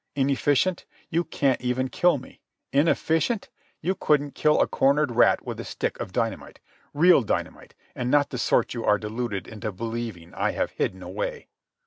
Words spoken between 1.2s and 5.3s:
can't even kill me. Inefficient? You couldn't kill a cornered